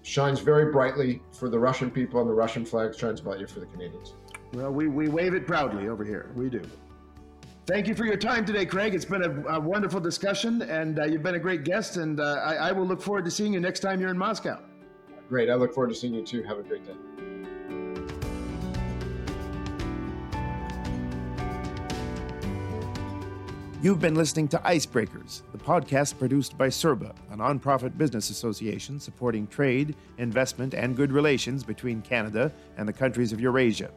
[0.03, 3.67] shines very brightly for the Russian people and the Russian flag shines brightly for the
[3.67, 4.15] Canadians.
[4.53, 6.31] Well, we, we wave it proudly over here.
[6.35, 6.63] We do.
[7.67, 8.95] Thank you for your time today, Craig.
[8.95, 11.97] It's been a, a wonderful discussion, and uh, you've been a great guest.
[11.97, 14.61] And uh, I, I will look forward to seeing you next time you're in Moscow.
[15.29, 15.49] Great.
[15.49, 16.43] I look forward to seeing you too.
[16.43, 17.32] Have a great day.
[23.83, 29.49] You've been listening to Icebreakers, the podcast produced by CERBA, a nonprofit business association supporting
[29.49, 33.91] trade, investment, and good relations between Canada and the countries of Eurasia.